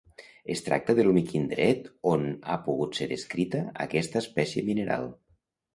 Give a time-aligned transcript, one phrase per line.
[0.53, 5.11] Es tracta de l'únic indret on ha pogut ser descrita aquesta espècie mineral.